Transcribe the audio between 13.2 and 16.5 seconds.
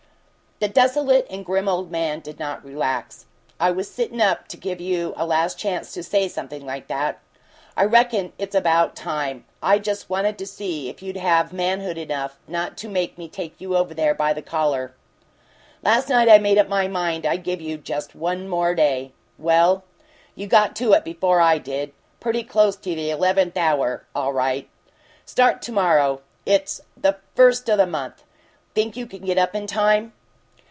take you over there by the collar. Last night I